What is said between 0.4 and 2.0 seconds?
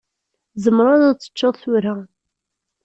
Tzemreḍ ad teččeḍ tura.